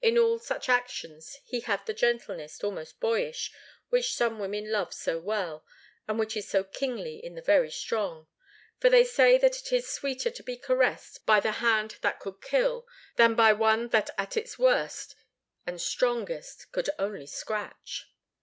[0.00, 3.52] In all such actions he had the gentleness, almost boyish,
[3.90, 5.66] which some women love so well,
[6.08, 8.26] and which is so kingly in the very strong
[8.80, 12.40] for they say that it is sweeter to be caressed by the hand that could
[12.40, 12.86] kill,
[13.16, 15.14] than by one that at its worst
[15.66, 18.06] and strongest could only scratch.